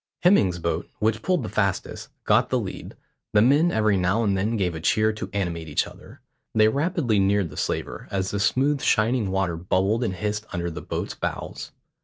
[0.23, 2.95] Hemming's boat, which pulled the fastest, got the lead.
[3.33, 6.21] The men every now and then gave a cheer to animate each other.
[6.55, 10.81] They rapidly neared the slaver, as the smooth shining water bubbled and hissed under the
[10.81, 11.69] boats' bows.